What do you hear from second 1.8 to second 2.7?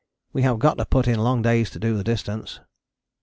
the distance.